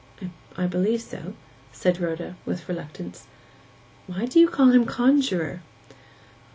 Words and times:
'I 0.57 0.65
believe 0.65 0.99
so,' 1.01 1.35
said 1.71 1.99
Rhoda, 1.99 2.35
with 2.43 2.67
reluctance. 2.67 3.27
'Why 4.07 4.25
do 4.25 4.39
you 4.39 4.47
call 4.49 4.71
him 4.71 4.87
conjuror? 4.87 5.61